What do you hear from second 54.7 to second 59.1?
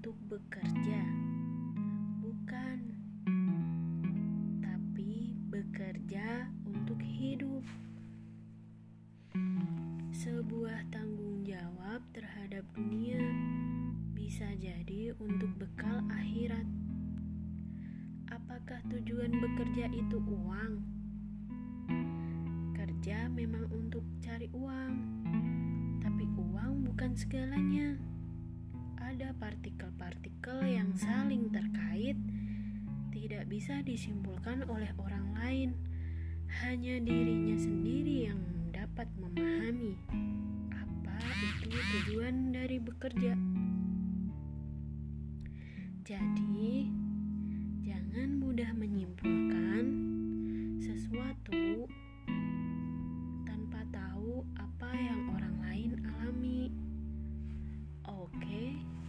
yang orang lain alami. Oke. Okay.